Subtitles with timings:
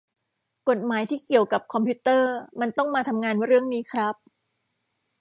[0.69, 4.15] กฎหมายที่เกี่ยวกับคอมพิวเตอร์มันต้องมาทำงานเรื่องนี้ครับ